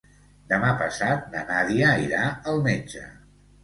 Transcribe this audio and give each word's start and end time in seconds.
Demà 0.53 0.71
passat 0.79 1.29
na 1.35 1.45
Nàdia 1.53 1.95
irà 2.09 2.27
al 2.35 2.63
metge. 2.71 3.09